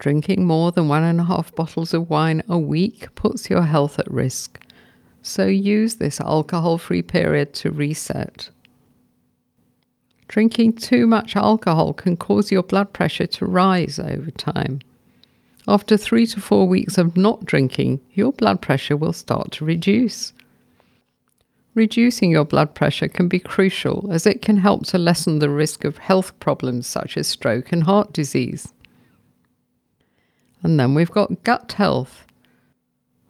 Drinking 0.01 0.47
more 0.47 0.73
than 0.73 0.89
one 0.89 1.05
and 1.05 1.21
a 1.21 1.25
half 1.25 1.55
bottles 1.55 1.93
of 1.93 2.09
wine 2.09 2.43
a 2.49 2.59
week 2.59 3.15
puts 3.17 3.51
your 3.51 3.63
health 3.63 3.99
at 3.99 4.11
risk. 4.11 4.59
So 5.21 5.45
use 5.45 5.97
this 5.97 6.23
alcohol 6.23 6.79
free 6.79 7.03
period 7.03 7.53
to 7.57 7.71
reset. 7.71 8.49
Drinking 10.27 10.73
too 10.73 11.07
much 11.07 11.37
alcohol 11.37 11.93
can 11.93 12.17
cause 12.17 12.51
your 12.51 12.63
blood 12.63 12.95
pressure 12.95 13.27
to 13.27 13.45
rise 13.45 13.99
over 13.99 14.31
time. 14.31 14.81
After 15.69 15.99
three 15.99 16.27
to 16.29 16.41
four 16.41 16.67
weeks 16.67 16.97
of 16.97 17.19
not 17.19 17.45
drinking, 17.45 18.01
your 18.15 18.33
blood 18.33 18.63
pressure 18.63 18.97
will 18.97 19.13
start 19.13 19.53
to 19.53 19.67
reduce. 19.67 20.33
Reducing 21.75 22.31
your 22.31 22.47
blood 22.47 22.75
pressure 22.75 23.09
can 23.09 23.29
be 23.29 23.39
crucial 23.39 24.09
as 24.11 24.27
it 24.27 24.41
can 24.41 24.57
help 24.57 24.87
to 24.87 24.97
lessen 24.97 25.41
the 25.41 25.51
risk 25.51 25.85
of 25.85 25.99
health 25.99 26.39
problems 26.41 26.87
such 26.87 27.19
as 27.19 27.29
stroke 27.29 27.71
and 27.71 27.83
heart 27.83 28.15
disease. 28.15 28.73
And 30.63 30.79
then 30.79 30.95
we've 30.95 31.11
got 31.11 31.43
gut 31.45 31.73
health. 31.73 32.25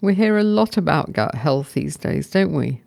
We 0.00 0.14
hear 0.14 0.38
a 0.38 0.42
lot 0.42 0.76
about 0.76 1.12
gut 1.12 1.34
health 1.34 1.74
these 1.74 1.96
days, 1.96 2.30
don't 2.30 2.54
we? 2.54 2.82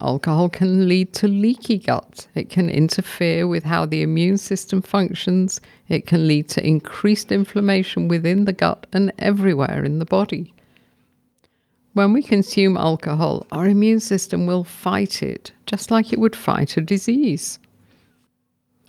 Alcohol 0.00 0.48
can 0.48 0.88
lead 0.88 1.12
to 1.14 1.28
leaky 1.28 1.78
gut. 1.78 2.26
It 2.34 2.50
can 2.50 2.68
interfere 2.68 3.46
with 3.46 3.64
how 3.64 3.86
the 3.86 4.02
immune 4.02 4.38
system 4.38 4.82
functions. 4.82 5.60
It 5.88 6.06
can 6.06 6.26
lead 6.26 6.48
to 6.50 6.66
increased 6.66 7.30
inflammation 7.30 8.08
within 8.08 8.44
the 8.44 8.52
gut 8.52 8.86
and 8.92 9.12
everywhere 9.18 9.84
in 9.84 10.00
the 10.00 10.04
body. 10.04 10.52
When 11.92 12.12
we 12.12 12.24
consume 12.24 12.76
alcohol, 12.76 13.46
our 13.52 13.66
immune 13.66 14.00
system 14.00 14.46
will 14.46 14.64
fight 14.64 15.22
it, 15.22 15.52
just 15.66 15.92
like 15.92 16.12
it 16.12 16.18
would 16.18 16.34
fight 16.34 16.76
a 16.76 16.80
disease. 16.80 17.60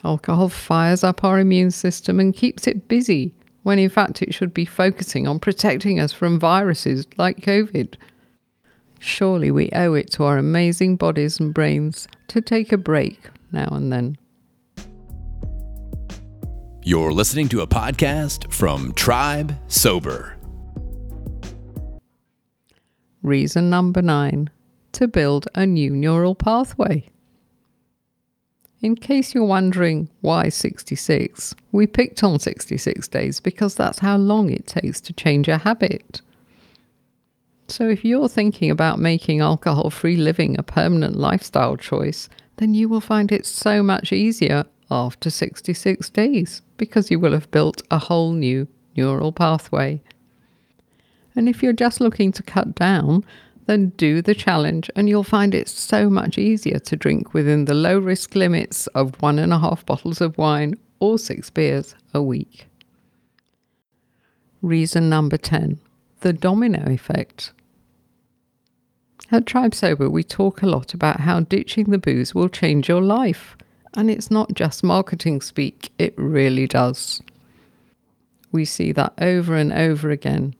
Alcohol 0.03 0.49
fires 0.49 1.03
up 1.03 1.23
our 1.23 1.39
immune 1.39 1.69
system 1.69 2.19
and 2.19 2.35
keeps 2.35 2.65
it 2.65 2.87
busy, 2.87 3.34
when 3.65 3.79
in 3.79 3.89
fact 3.89 4.21
it 4.21 4.31
should 4.31 4.53
be 4.53 4.63
focusing 4.63 5.27
on 5.27 5.39
protecting 5.39 5.99
us 5.99 6.13
from 6.13 6.39
viruses 6.39 7.07
like 7.17 7.41
COVID. 7.41 7.95
Surely 8.99 9.49
we 9.49 9.71
owe 9.71 9.95
it 9.95 10.11
to 10.11 10.23
our 10.23 10.37
amazing 10.37 10.97
bodies 10.97 11.39
and 11.39 11.51
brains 11.51 12.07
to 12.27 12.41
take 12.41 12.71
a 12.71 12.77
break 12.77 13.19
now 13.51 13.67
and 13.71 13.91
then. 13.91 14.19
You're 16.83 17.11
listening 17.11 17.49
to 17.49 17.61
a 17.61 17.67
podcast 17.67 18.53
from 18.53 18.93
Tribe 18.93 19.57
Sober. 19.67 20.37
Reason 23.23 23.67
number 23.71 24.03
nine 24.03 24.51
to 24.91 25.07
build 25.07 25.47
a 25.55 25.65
new 25.65 25.89
neural 25.89 26.35
pathway. 26.35 27.09
In 28.85 28.95
case 28.95 29.33
you're 29.33 29.43
wondering 29.43 30.09
why 30.21 30.49
66, 30.49 31.55
we 31.71 31.87
picked 31.87 32.23
on 32.23 32.37
66 32.37 33.07
days 33.07 33.39
because 33.39 33.73
that's 33.73 33.97
how 33.97 34.15
long 34.15 34.51
it 34.51 34.67
takes 34.67 35.01
to 35.01 35.13
change 35.13 35.47
a 35.47 35.57
habit. 35.57 36.21
So, 37.67 37.89
if 37.89 38.05
you're 38.05 38.29
thinking 38.29 38.69
about 38.69 38.99
making 38.99 39.39
alcohol 39.39 39.89
free 39.89 40.17
living 40.17 40.55
a 40.59 40.61
permanent 40.61 41.15
lifestyle 41.15 41.77
choice, 41.77 42.29
then 42.57 42.75
you 42.75 42.87
will 42.87 43.01
find 43.01 43.31
it 43.31 43.47
so 43.47 43.81
much 43.81 44.13
easier 44.13 44.65
after 44.91 45.31
66 45.31 46.07
days 46.11 46.61
because 46.77 47.09
you 47.09 47.19
will 47.19 47.31
have 47.31 47.49
built 47.49 47.81
a 47.89 47.97
whole 47.97 48.33
new 48.33 48.67
neural 48.95 49.31
pathway. 49.31 49.99
And 51.35 51.49
if 51.49 51.63
you're 51.63 51.73
just 51.73 51.99
looking 51.99 52.31
to 52.33 52.43
cut 52.43 52.75
down, 52.75 53.25
then 53.65 53.89
do 53.97 54.21
the 54.21 54.35
challenge 54.35 54.89
and 54.95 55.09
you'll 55.09 55.23
find 55.23 55.53
it 55.55 55.67
so 55.67 56.09
much 56.09 56.37
easier 56.37 56.79
to 56.79 56.95
drink 56.95 57.33
within 57.33 57.65
the 57.65 57.73
low 57.73 57.97
risk 57.97 58.35
limits 58.35 58.87
of 58.87 59.21
one 59.21 59.39
and 59.39 59.53
a 59.53 59.59
half 59.59 59.85
bottles 59.87 60.21
of 60.21 60.37
wine 60.37 60.75
or 60.99 61.17
six 61.17 61.49
beers 61.49 61.95
a 62.13 62.21
week. 62.21 62.67
Reason 64.61 65.09
number 65.09 65.37
10 65.37 65.79
the 66.21 66.33
domino 66.33 66.83
effect. 66.91 67.51
At 69.31 69.45
Tribe 69.45 69.75
Sober, 69.75 70.09
we 70.09 70.23
talk 70.23 70.63
a 70.63 70.67
lot 70.67 70.93
about 70.93 71.19
how 71.19 71.41
ditching 71.41 71.91
the 71.91 71.99
booze 71.99 72.33
will 72.33 72.49
change 72.49 72.89
your 72.89 73.01
life. 73.01 73.55
And 73.95 74.09
it's 74.09 74.31
not 74.31 74.53
just 74.53 74.83
marketing 74.83 75.41
speak, 75.41 75.91
it 75.99 76.13
really 76.17 76.67
does. 76.67 77.21
We 78.51 78.65
see 78.65 78.91
that 78.93 79.13
over 79.19 79.55
and 79.55 79.71
over 79.71 80.09
again. 80.09 80.55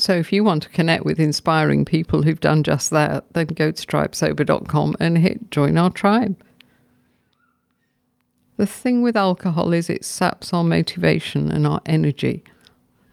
So 0.00 0.14
if 0.14 0.32
you 0.32 0.42
want 0.42 0.62
to 0.62 0.70
connect 0.70 1.04
with 1.04 1.20
inspiring 1.20 1.84
people 1.84 2.22
who've 2.22 2.40
done 2.40 2.62
just 2.62 2.88
that, 2.90 3.30
then 3.34 3.48
go 3.48 3.70
to 3.70 3.86
tribesober.com 3.86 4.96
and 4.98 5.18
hit 5.18 5.50
join 5.50 5.76
our 5.76 5.90
tribe. 5.90 6.42
The 8.56 8.66
thing 8.66 9.02
with 9.02 9.14
alcohol 9.14 9.74
is 9.74 9.90
it 9.90 10.06
saps 10.06 10.54
our 10.54 10.64
motivation 10.64 11.52
and 11.52 11.66
our 11.66 11.82
energy. 11.84 12.42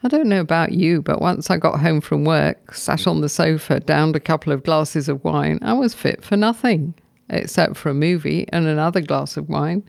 I 0.02 0.08
don't 0.08 0.30
know 0.30 0.40
about 0.40 0.72
you, 0.72 1.02
but 1.02 1.20
once 1.20 1.50
I 1.50 1.58
got 1.58 1.80
home 1.80 2.00
from 2.00 2.24
work, 2.24 2.74
sat 2.74 3.06
on 3.06 3.20
the 3.20 3.28
sofa, 3.28 3.80
downed 3.80 4.16
a 4.16 4.20
couple 4.20 4.52
of 4.52 4.64
glasses 4.64 5.10
of 5.10 5.22
wine, 5.22 5.58
I 5.60 5.74
was 5.74 5.92
fit 5.92 6.24
for 6.24 6.38
nothing, 6.38 6.94
except 7.28 7.76
for 7.76 7.90
a 7.90 7.94
movie 7.94 8.46
and 8.48 8.66
another 8.66 9.02
glass 9.02 9.36
of 9.36 9.50
wine. 9.50 9.82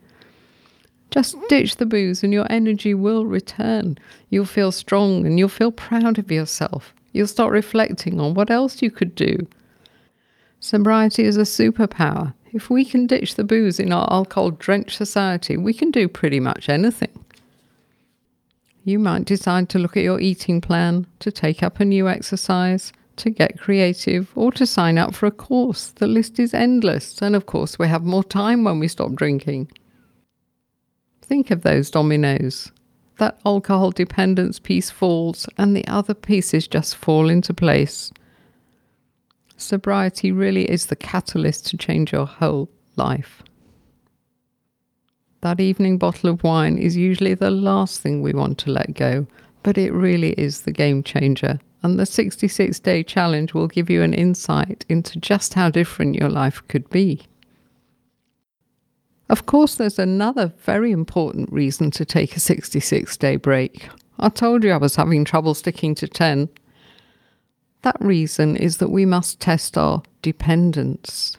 Just 1.12 1.36
ditch 1.50 1.78
the 1.78 1.86
booze 1.86 2.24
and 2.24 2.32
your 2.32 2.46
energy 2.52 2.94
will 2.94 3.26
return. 3.26 3.98
You'll 4.30 4.46
feel 4.46 4.72
strong 4.72 5.26
and 5.26 5.40
you'll 5.40 5.50
feel 5.50 5.72
proud 5.72 6.20
of 6.20 6.32
yourself. 6.32 6.94
You'll 7.14 7.28
start 7.28 7.52
reflecting 7.52 8.20
on 8.20 8.36
what 8.36 8.52
else 8.52 8.82
you 8.82 8.92
could 8.92 9.16
do. 9.16 9.48
Sobriety 10.60 11.24
is 11.24 11.38
a 11.38 11.42
superpower. 11.42 12.34
If 12.52 12.70
we 12.70 12.86
can 12.86 13.08
ditch 13.08 13.36
the 13.36 13.44
booze 13.44 13.80
in 13.80 13.92
our 13.92 14.12
alcohol 14.12 14.52
drenched 14.52 14.98
society, 14.98 15.58
we 15.58 15.74
can 15.74 15.92
do 15.92 16.08
pretty 16.08 16.40
much 16.40 16.70
anything. 16.70 17.26
You 18.84 19.00
might 19.00 19.26
decide 19.26 19.70
to 19.70 19.80
look 19.80 19.98
at 19.98 20.04
your 20.04 20.20
eating 20.20 20.62
plan, 20.62 21.06
to 21.20 21.32
take 21.32 21.62
up 21.64 21.80
a 21.80 21.86
new 21.86 22.08
exercise, 22.08 22.92
to 23.18 23.30
get 23.30 23.60
creative, 23.60 24.32
or 24.36 24.52
to 24.54 24.66
sign 24.66 24.98
up 24.98 25.14
for 25.14 25.28
a 25.28 25.32
course. 25.32 25.90
The 25.90 26.08
list 26.08 26.40
is 26.40 26.54
endless, 26.54 27.22
and 27.22 27.36
of 27.36 27.46
course, 27.46 27.78
we 27.78 27.88
have 27.88 28.04
more 28.04 28.24
time 28.24 28.64
when 28.64 28.80
we 28.80 28.88
stop 28.88 29.14
drinking. 29.14 29.72
Think 31.30 31.52
of 31.52 31.62
those 31.62 31.92
dominoes. 31.92 32.72
That 33.20 33.40
alcohol 33.46 33.92
dependence 33.92 34.58
piece 34.58 34.90
falls, 34.90 35.48
and 35.60 35.76
the 35.76 35.88
other 35.88 36.16
pieces 36.16 36.68
just 36.68 36.96
fall 36.96 37.30
into 37.30 37.54
place. 37.54 38.12
Sobriety 39.56 40.32
really 40.32 40.68
is 40.68 40.88
the 40.88 40.96
catalyst 40.96 41.68
to 41.68 41.78
change 41.78 42.12
your 42.12 42.26
whole 42.26 42.68
life. 42.96 43.44
That 45.42 45.60
evening 45.60 46.00
bottle 46.00 46.32
of 46.32 46.44
wine 46.44 46.80
is 46.80 46.98
usually 46.98 47.36
the 47.36 47.52
last 47.52 48.02
thing 48.02 48.24
we 48.24 48.34
want 48.34 48.58
to 48.60 48.72
let 48.72 48.96
go, 48.96 49.28
but 49.62 49.78
it 49.78 49.94
really 49.94 50.32
is 50.32 50.62
the 50.62 50.72
game 50.72 51.04
changer. 51.04 51.60
And 51.84 52.00
the 52.00 52.08
66 52.08 52.80
day 52.80 53.04
challenge 53.04 53.54
will 53.54 53.68
give 53.68 53.88
you 53.92 54.02
an 54.02 54.16
insight 54.16 54.84
into 54.90 55.20
just 55.20 55.54
how 55.54 55.70
different 55.70 56.16
your 56.16 56.30
life 56.30 56.64
could 56.68 56.90
be. 56.90 57.22
Of 59.30 59.46
course, 59.46 59.76
there's 59.76 60.00
another 60.00 60.52
very 60.64 60.92
important 60.92 61.52
reason 61.52 61.92
to 61.92 62.06
take 62.06 62.36
a 62.36 62.40
66 62.40 63.16
day 63.18 63.36
break. 63.36 63.88
I 64.18 64.30
told 64.30 64.64
you 64.64 64.72
I 64.72 64.78
was 64.78 64.96
having 64.96 65.24
trouble 65.24 65.54
sticking 65.54 65.94
to 65.96 66.08
10. 66.08 66.50
That 67.84 67.98
reason 68.00 68.58
is 68.58 68.78
that 68.78 68.90
we 68.90 69.06
must 69.06 69.40
test 69.40 69.78
our 69.78 70.02
dependence. 70.22 71.38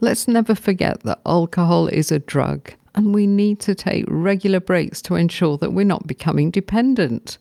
Let's 0.00 0.28
never 0.28 0.54
forget 0.54 1.02
that 1.02 1.20
alcohol 1.26 1.88
is 1.88 2.12
a 2.12 2.18
drug 2.18 2.72
and 2.94 3.14
we 3.14 3.26
need 3.26 3.60
to 3.60 3.74
take 3.74 4.04
regular 4.08 4.60
breaks 4.60 5.00
to 5.02 5.14
ensure 5.14 5.56
that 5.58 5.72
we're 5.72 5.84
not 5.84 6.06
becoming 6.06 6.50
dependent. 6.50 7.38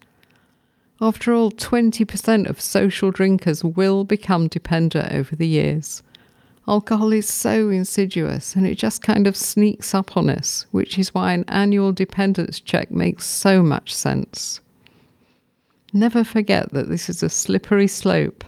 After 1.01 1.33
all, 1.33 1.51
20% 1.51 2.49
of 2.49 2.59
social 2.59 3.11
drinkers 3.11 3.63
will 3.63 4.03
become 4.03 4.47
dependent 4.47 5.13
over 5.13 5.35
the 5.35 5.47
years. 5.47 6.03
Alcohol 6.69 7.11
is 7.11 7.27
so 7.27 7.69
insidious 7.69 8.55
and 8.55 8.67
it 8.67 8.75
just 8.75 9.01
kind 9.01 9.25
of 9.25 9.35
sneaks 9.35 9.95
up 9.95 10.15
on 10.15 10.29
us, 10.29 10.67
which 10.69 10.99
is 10.99 11.15
why 11.15 11.33
an 11.33 11.43
annual 11.47 11.91
dependence 11.91 12.59
check 12.59 12.91
makes 12.91 13.25
so 13.25 13.63
much 13.63 13.91
sense. 13.91 14.61
Never 15.93 16.23
forget 16.23 16.71
that 16.73 16.87
this 16.87 17.09
is 17.09 17.23
a 17.23 17.29
slippery 17.29 17.87
slope. 17.87 18.43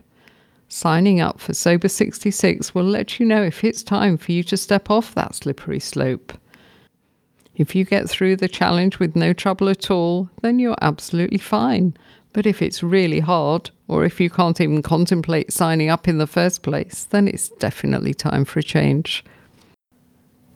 Signing 0.69 1.19
up 1.19 1.39
for 1.39 1.55
Sober 1.55 1.87
66 1.87 2.75
will 2.75 2.83
let 2.83 3.19
you 3.19 3.25
know 3.25 3.41
if 3.41 3.63
it's 3.63 3.81
time 3.81 4.17
for 4.17 4.31
you 4.33 4.43
to 4.43 4.55
step 4.55 4.91
off 4.91 5.15
that 5.15 5.33
slippery 5.33 5.79
slope. 5.79 6.31
If 7.55 7.73
you 7.73 7.85
get 7.85 8.07
through 8.07 8.35
the 8.35 8.47
challenge 8.47 8.99
with 8.99 9.15
no 9.15 9.33
trouble 9.33 9.67
at 9.67 9.89
all, 9.89 10.29
then 10.43 10.59
you're 10.59 10.77
absolutely 10.79 11.39
fine. 11.39 11.97
But 12.33 12.45
if 12.45 12.61
it's 12.61 12.81
really 12.81 13.19
hard, 13.19 13.71
or 13.87 14.05
if 14.05 14.19
you 14.19 14.29
can't 14.29 14.61
even 14.61 14.81
contemplate 14.81 15.51
signing 15.51 15.89
up 15.89 16.07
in 16.07 16.17
the 16.17 16.27
first 16.27 16.63
place, 16.63 17.05
then 17.05 17.27
it's 17.27 17.49
definitely 17.49 18.13
time 18.13 18.45
for 18.45 18.59
a 18.59 18.63
change. 18.63 19.23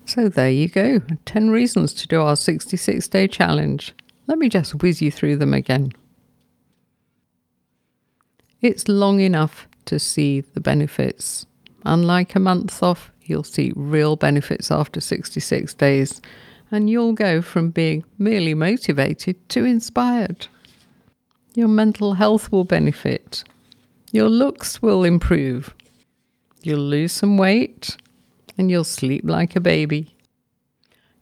So 0.05 0.29
there 0.29 0.51
you 0.51 0.67
go 0.67 1.01
10 1.25 1.49
reasons 1.49 1.93
to 1.95 2.07
do 2.07 2.21
our 2.21 2.35
66 2.35 3.07
day 3.07 3.27
challenge. 3.27 3.93
Let 4.27 4.37
me 4.37 4.49
just 4.49 4.75
whiz 4.75 5.01
you 5.01 5.11
through 5.11 5.37
them 5.37 5.53
again. 5.53 5.91
It's 8.61 8.87
long 8.87 9.19
enough 9.19 9.67
to 9.85 9.99
see 9.99 10.41
the 10.41 10.59
benefits. 10.59 11.45
Unlike 11.85 12.35
a 12.35 12.39
month 12.39 12.81
off, 12.81 13.11
you'll 13.23 13.43
see 13.43 13.73
real 13.75 14.15
benefits 14.15 14.71
after 14.71 14.99
66 14.99 15.73
days, 15.75 16.21
and 16.71 16.89
you'll 16.89 17.13
go 17.13 17.41
from 17.41 17.69
being 17.69 18.03
merely 18.17 18.53
motivated 18.53 19.37
to 19.49 19.65
inspired. 19.65 20.47
Your 21.55 21.69
mental 21.69 22.15
health 22.15 22.51
will 22.51 22.65
benefit. 22.65 23.45
Your 24.11 24.27
looks 24.27 24.81
will 24.81 25.05
improve. 25.05 25.73
You'll 26.63 26.81
lose 26.81 27.13
some 27.13 27.37
weight 27.37 27.95
and 28.57 28.69
you'll 28.69 28.83
sleep 28.83 29.23
like 29.23 29.55
a 29.55 29.61
baby. 29.61 30.13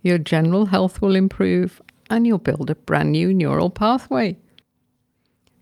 Your 0.01 0.17
general 0.17 0.65
health 0.65 1.03
will 1.03 1.15
improve 1.15 1.79
and 2.09 2.25
you'll 2.25 2.39
build 2.39 2.71
a 2.71 2.75
brand 2.75 3.11
new 3.11 3.31
neural 3.31 3.69
pathway. 3.69 4.35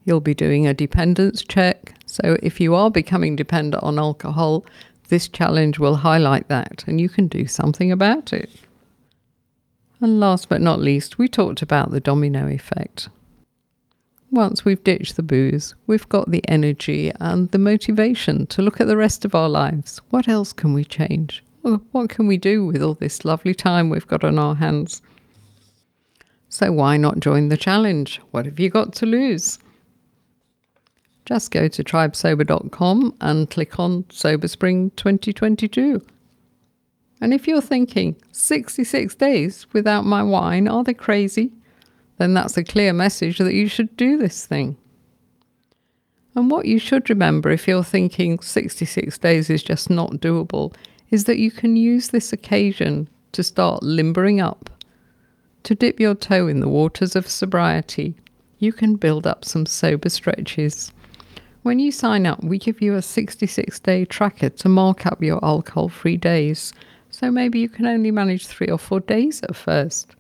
You'll 0.05 0.21
be 0.21 0.33
doing 0.33 0.65
a 0.65 0.73
dependence 0.73 1.43
check. 1.43 1.93
So, 2.05 2.37
if 2.41 2.61
you 2.61 2.73
are 2.73 2.89
becoming 2.89 3.35
dependent 3.35 3.83
on 3.83 3.99
alcohol, 3.99 4.65
this 5.09 5.27
challenge 5.27 5.79
will 5.79 5.97
highlight 5.97 6.47
that 6.47 6.85
and 6.87 7.01
you 7.01 7.09
can 7.09 7.27
do 7.27 7.45
something 7.45 7.91
about 7.91 8.31
it. 8.31 8.49
And 9.99 10.21
last 10.21 10.47
but 10.47 10.61
not 10.61 10.79
least, 10.79 11.17
we 11.17 11.27
talked 11.27 11.61
about 11.61 11.91
the 11.91 11.99
domino 11.99 12.47
effect 12.47 13.09
once 14.31 14.63
we've 14.63 14.83
ditched 14.83 15.17
the 15.17 15.23
booze, 15.23 15.75
we've 15.87 16.07
got 16.07 16.31
the 16.31 16.47
energy 16.47 17.11
and 17.19 17.51
the 17.51 17.59
motivation 17.59 18.47
to 18.47 18.61
look 18.61 18.79
at 18.79 18.87
the 18.87 18.97
rest 18.97 19.25
of 19.25 19.35
our 19.35 19.49
lives. 19.49 19.99
What 20.09 20.27
else 20.27 20.53
can 20.53 20.73
we 20.73 20.85
change? 20.85 21.43
What 21.61 22.09
can 22.09 22.27
we 22.27 22.37
do 22.37 22.65
with 22.65 22.81
all 22.81 22.95
this 22.95 23.25
lovely 23.25 23.53
time 23.53 23.89
we've 23.89 24.07
got 24.07 24.23
on 24.23 24.39
our 24.39 24.55
hands? 24.55 25.01
So, 26.49 26.71
why 26.71 26.97
not 26.97 27.19
join 27.19 27.49
the 27.49 27.57
challenge? 27.57 28.19
What 28.31 28.45
have 28.45 28.59
you 28.59 28.69
got 28.69 28.93
to 28.95 29.05
lose? 29.05 29.59
Just 31.25 31.51
go 31.51 31.67
to 31.67 31.83
tribesober.com 31.83 33.15
and 33.21 33.49
click 33.49 33.79
on 33.79 34.05
Sober 34.09 34.47
Spring 34.47 34.91
2022. 34.95 36.01
And 37.21 37.33
if 37.33 37.47
you're 37.47 37.61
thinking, 37.61 38.15
66 38.31 39.13
days 39.15 39.67
without 39.71 40.03
my 40.05 40.23
wine, 40.23 40.67
are 40.67 40.83
they 40.83 40.95
crazy? 40.95 41.51
Then 42.21 42.35
that's 42.35 42.55
a 42.55 42.63
clear 42.63 42.93
message 42.93 43.39
that 43.39 43.55
you 43.55 43.67
should 43.67 43.97
do 43.97 44.15
this 44.15 44.45
thing. 44.45 44.77
And 46.35 46.51
what 46.51 46.67
you 46.67 46.77
should 46.77 47.09
remember 47.09 47.49
if 47.49 47.67
you're 47.67 47.83
thinking 47.83 48.39
66 48.39 49.17
days 49.17 49.49
is 49.49 49.63
just 49.63 49.89
not 49.89 50.11
doable 50.11 50.71
is 51.09 51.23
that 51.23 51.39
you 51.39 51.49
can 51.49 51.75
use 51.75 52.09
this 52.09 52.31
occasion 52.31 53.09
to 53.31 53.41
start 53.41 53.81
limbering 53.81 54.39
up, 54.39 54.69
to 55.63 55.73
dip 55.73 55.99
your 55.99 56.13
toe 56.13 56.47
in 56.47 56.59
the 56.59 56.69
waters 56.69 57.15
of 57.15 57.27
sobriety. 57.27 58.15
You 58.59 58.71
can 58.71 58.97
build 58.97 59.25
up 59.25 59.43
some 59.43 59.65
sober 59.65 60.09
stretches. 60.09 60.93
When 61.63 61.79
you 61.79 61.91
sign 61.91 62.27
up, 62.27 62.43
we 62.43 62.59
give 62.59 62.83
you 62.83 62.93
a 62.93 63.01
66 63.01 63.79
day 63.79 64.05
tracker 64.05 64.49
to 64.49 64.69
mark 64.69 65.07
up 65.07 65.23
your 65.23 65.43
alcohol 65.43 65.89
free 65.89 66.17
days. 66.17 66.71
So 67.09 67.31
maybe 67.31 67.59
you 67.59 67.67
can 67.67 67.87
only 67.87 68.11
manage 68.11 68.45
three 68.45 68.67
or 68.67 68.77
four 68.77 68.99
days 68.99 69.41
at 69.41 69.55
first. 69.55 70.15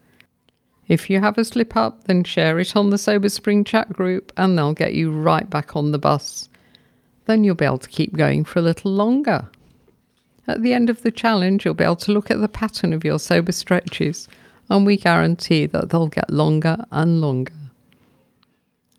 If 0.91 1.09
you 1.09 1.21
have 1.21 1.37
a 1.37 1.45
slip 1.45 1.77
up, 1.77 2.03
then 2.03 2.25
share 2.25 2.59
it 2.59 2.75
on 2.75 2.89
the 2.89 2.97
Sober 2.97 3.29
Spring 3.29 3.63
chat 3.63 3.93
group 3.93 4.33
and 4.35 4.57
they'll 4.57 4.73
get 4.73 4.93
you 4.93 5.09
right 5.09 5.49
back 5.49 5.73
on 5.73 5.93
the 5.93 5.97
bus. 5.97 6.49
Then 7.27 7.45
you'll 7.45 7.55
be 7.55 7.63
able 7.63 7.77
to 7.77 7.87
keep 7.87 8.17
going 8.17 8.43
for 8.43 8.59
a 8.59 8.61
little 8.61 8.91
longer. 8.91 9.47
At 10.49 10.63
the 10.63 10.73
end 10.73 10.89
of 10.89 11.01
the 11.01 11.09
challenge, 11.09 11.63
you'll 11.63 11.75
be 11.75 11.85
able 11.85 11.95
to 11.95 12.11
look 12.11 12.29
at 12.29 12.41
the 12.41 12.49
pattern 12.49 12.91
of 12.91 13.05
your 13.05 13.19
sober 13.19 13.53
stretches, 13.53 14.27
and 14.69 14.85
we 14.85 14.97
guarantee 14.97 15.65
that 15.67 15.91
they'll 15.91 16.07
get 16.07 16.29
longer 16.29 16.83
and 16.91 17.21
longer. 17.21 17.53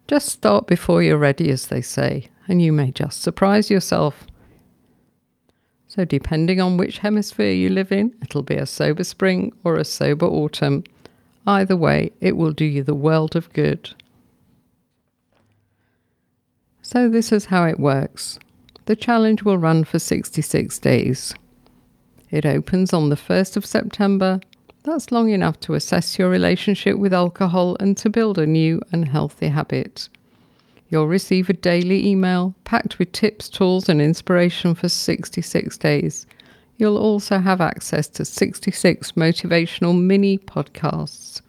Just 0.08 0.30
start 0.30 0.66
before 0.66 1.02
you're 1.02 1.18
ready, 1.18 1.50
as 1.50 1.66
they 1.66 1.82
say, 1.82 2.30
and 2.48 2.62
you 2.62 2.72
may 2.72 2.90
just 2.90 3.20
surprise 3.20 3.70
yourself. 3.70 4.26
So, 5.88 6.06
depending 6.06 6.58
on 6.58 6.78
which 6.78 7.00
hemisphere 7.00 7.52
you 7.52 7.68
live 7.68 7.92
in, 7.92 8.14
it'll 8.22 8.42
be 8.42 8.56
a 8.56 8.64
sober 8.64 9.04
spring 9.04 9.52
or 9.62 9.76
a 9.76 9.84
sober 9.84 10.24
autumn. 10.24 10.84
Either 11.46 11.76
way, 11.76 12.12
it 12.20 12.36
will 12.36 12.52
do 12.52 12.64
you 12.64 12.82
the 12.82 12.94
world 12.94 13.34
of 13.34 13.52
good. 13.52 13.94
So, 16.82 17.08
this 17.08 17.32
is 17.32 17.46
how 17.46 17.64
it 17.64 17.80
works. 17.80 18.38
The 18.86 18.96
challenge 18.96 19.42
will 19.42 19.58
run 19.58 19.84
for 19.84 19.98
66 19.98 20.78
days. 20.78 21.34
It 22.30 22.44
opens 22.46 22.92
on 22.92 23.08
the 23.08 23.16
1st 23.16 23.56
of 23.56 23.66
September. 23.66 24.40
That's 24.84 25.12
long 25.12 25.30
enough 25.30 25.60
to 25.60 25.74
assess 25.74 26.18
your 26.18 26.28
relationship 26.28 26.98
with 26.98 27.12
alcohol 27.12 27.76
and 27.78 27.96
to 27.98 28.10
build 28.10 28.38
a 28.38 28.46
new 28.46 28.80
and 28.90 29.08
healthy 29.08 29.48
habit. 29.48 30.08
You'll 30.88 31.06
receive 31.06 31.48
a 31.48 31.54
daily 31.54 32.06
email 32.06 32.54
packed 32.64 32.98
with 32.98 33.12
tips, 33.12 33.48
tools, 33.48 33.88
and 33.88 34.02
inspiration 34.02 34.74
for 34.74 34.88
66 34.88 35.78
days. 35.78 36.26
You'll 36.76 36.98
also 36.98 37.38
have 37.38 37.60
access 37.60 38.08
to 38.08 38.24
66 38.24 39.12
motivational 39.12 40.00
mini 40.00 40.38
podcasts. 40.38 41.42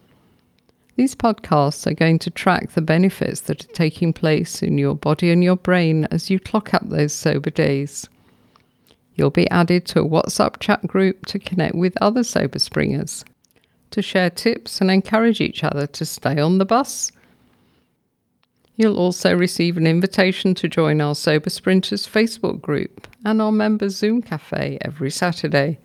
These 0.96 1.16
podcasts 1.16 1.88
are 1.88 1.96
going 1.96 2.20
to 2.20 2.30
track 2.30 2.72
the 2.72 2.82
benefits 2.82 3.42
that 3.42 3.66
are 3.66 3.74
taking 3.74 4.14
place 4.14 4.62
in 4.62 4.78
your 4.78 4.96
body 4.96 5.32
and 5.32 5.44
your 5.44 5.56
brain 5.56 6.06
as 6.12 6.30
you 6.30 6.40
clock 6.40 6.74
up 6.74 6.88
those 6.88 7.14
sober 7.14 7.50
days. 7.50 8.08
You'll 9.16 9.32
be 9.32 9.50
added 9.50 9.86
to 9.88 10.02
a 10.02 10.08
WhatsApp 10.08 10.60
chat 10.60 10.86
group 10.86 11.26
to 11.28 11.40
connect 11.40 11.76
with 11.76 11.98
other 12.02 12.24
sober 12.24 12.60
springers, 12.60 13.26
to 13.92 14.02
share 14.02 14.30
tips 14.30 14.82
and 14.82 14.92
encourage 14.92 15.42
each 15.42 15.64
other 15.64 15.88
to 15.88 16.06
stay 16.06 16.40
on 16.40 16.60
the 16.60 16.66
bus 16.66 17.12
You'll 18.76 18.98
also 18.98 19.36
receive 19.36 19.78
an 19.78 19.86
invitation 19.86 20.56
to 20.56 20.68
join 20.68 21.00
our 21.00 21.14
Sober 21.14 21.50
Sprinters 21.50 22.08
Facebook 22.08 22.60
group 22.60 23.08
and 23.24 23.42
our 23.42 23.52
members 23.52 23.96
Zoom 23.96 24.22
cafe 24.22 24.80
every 24.82 25.12
Saturday. 25.12 25.80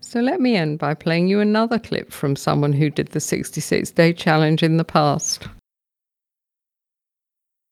So 0.00 0.20
let 0.20 0.40
me 0.40 0.54
end 0.54 0.78
by 0.78 0.94
playing 0.94 1.28
you 1.28 1.40
another 1.40 1.78
clip 1.78 2.12
from 2.12 2.36
someone 2.36 2.74
who 2.74 2.90
did 2.90 3.08
the 3.08 3.20
66 3.20 3.90
day 3.92 4.12
challenge 4.12 4.62
in 4.62 4.76
the 4.76 4.84
past. 4.84 5.48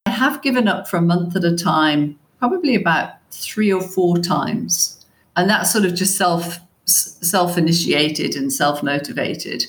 I 0.07 0.09
have 0.09 0.41
given 0.41 0.67
up 0.67 0.87
for 0.87 0.97
a 0.97 1.01
month 1.01 1.35
at 1.35 1.43
a 1.43 1.55
time, 1.55 2.19
probably 2.39 2.75
about 2.75 3.13
three 3.31 3.71
or 3.71 3.81
four 3.81 4.17
times. 4.17 5.05
And 5.35 5.49
that's 5.49 5.71
sort 5.71 5.85
of 5.85 5.93
just 5.93 6.17
self 6.17 6.59
self 6.85 7.57
initiated 7.57 8.35
and 8.35 8.51
self 8.51 8.83
motivated 8.83 9.65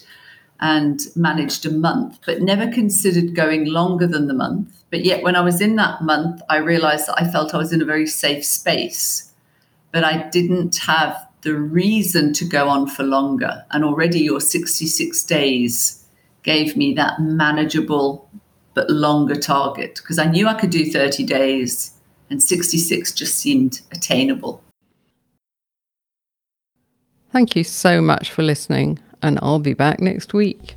and 0.65 1.09
managed 1.15 1.67
a 1.67 1.71
month, 1.71 2.19
but 2.25 2.41
never 2.41 2.67
considered 2.73 3.35
going 3.35 3.67
longer 3.67 4.07
than 4.07 4.29
the 4.29 4.33
month. 4.33 4.83
But 4.89 5.05
yet, 5.05 5.23
when 5.23 5.37
I 5.37 5.43
was 5.43 5.61
in 5.61 5.77
that 5.77 6.01
month, 6.01 6.41
I 6.49 6.57
realized 6.57 7.07
that 7.07 7.21
I 7.21 7.31
felt 7.31 7.53
I 7.53 7.59
was 7.59 7.71
in 7.71 7.83
a 7.83 7.85
very 7.85 8.07
safe 8.07 8.47
space, 8.47 9.31
but 9.93 10.05
I 10.05 10.27
didn't 10.31 10.77
have 10.79 11.15
the 11.43 11.55
reason 11.55 12.33
to 12.33 12.47
go 12.47 12.71
on 12.71 12.87
for 12.87 13.03
longer. 13.03 13.63
And 13.73 13.85
already, 13.85 14.21
your 14.21 14.41
66 14.41 15.23
days 15.25 16.03
gave 16.45 16.79
me 16.79 16.95
that 16.95 17.21
manageable 17.21 18.27
but 18.73 18.89
longer 18.89 19.37
target 19.37 19.97
because 19.97 20.19
I 20.19 20.25
knew 20.25 20.49
I 20.49 20.55
could 20.55 20.71
do 20.71 20.91
30 20.91 21.25
days, 21.25 21.93
and 22.31 22.43
66 22.43 23.13
just 23.13 23.37
seemed 23.37 23.83
attainable. 23.93 24.63
Thank 27.33 27.55
you 27.55 27.65
so 27.65 28.01
much 28.01 28.31
for 28.31 28.43
listening 28.43 28.99
and 29.25 29.39
I'll 29.43 29.59
be 29.59 29.75
back 29.75 30.01
next 30.01 30.35
week. 30.35 30.77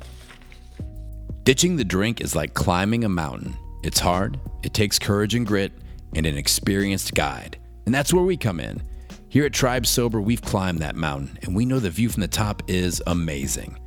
Ditching 1.44 1.76
the 1.76 1.84
drink 1.84 2.20
is 2.20 2.34
like 2.34 2.54
climbing 2.54 3.04
a 3.04 3.08
mountain. 3.08 3.56
It's 3.84 4.00
hard, 4.00 4.40
it 4.62 4.74
takes 4.74 4.98
courage 4.98 5.34
and 5.34 5.46
grit, 5.46 5.72
and 6.14 6.26
an 6.26 6.36
experienced 6.36 7.14
guide. 7.14 7.58
And 7.84 7.94
that's 7.94 8.12
where 8.12 8.24
we 8.24 8.36
come 8.36 8.58
in. 8.58 8.82
Here 9.28 9.44
at 9.44 9.52
Tribe 9.52 9.86
Sober, 9.86 10.20
we've 10.20 10.42
climbed 10.42 10.78
that 10.78 10.96
mountain, 10.96 11.38
and 11.42 11.54
we 11.54 11.66
know 11.66 11.78
the 11.78 11.90
view 11.90 12.08
from 12.08 12.22
the 12.22 12.28
top 12.28 12.62
is 12.68 13.02
amazing. 13.06 13.78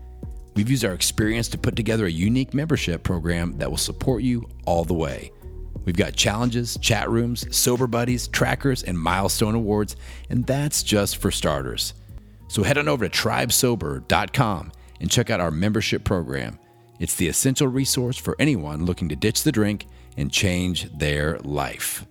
We've 0.56 0.70
used 0.70 0.86
our 0.86 0.94
experience 0.94 1.48
to 1.50 1.58
put 1.58 1.76
together 1.76 2.06
a 2.06 2.12
unique 2.12 2.54
membership 2.54 3.02
program 3.02 3.58
that 3.58 3.70
will 3.70 3.78
support 3.78 4.22
you 4.22 4.48
all 4.66 4.84
the 4.84 4.94
way. 4.94 5.32
We've 5.86 5.98
got 5.98 6.14
challenges, 6.14 6.78
chat 6.82 7.10
rooms, 7.10 7.56
sober 7.56 7.88
buddies, 7.88 8.28
trackers, 8.28 8.84
and 8.84 9.00
milestone 9.00 9.56
awards, 9.56 9.96
and 10.30 10.46
that's 10.46 10.84
just 10.84 11.18
for 11.18 11.32
starters. 11.32 11.96
So 12.52 12.64
head 12.64 12.78
on 12.78 12.90
over 12.90 13.08
to 13.08 13.18
tribesober.com 13.18 14.74
and 15.00 15.10
check 15.10 15.30
out 15.30 15.40
our 15.40 15.52
membership 15.52 16.04
program. 16.04 16.60
It's 17.00 17.16
the 17.16 17.30
essential 17.30 17.70
resource 17.70 18.18
for 18.18 18.36
anyone 18.40 18.84
looking 18.84 19.08
to 19.08 19.16
ditch 19.16 19.44
the 19.44 19.54
drink 19.54 19.88
and 20.18 20.30
change 20.30 20.92
their 20.92 21.40
life. 21.40 22.06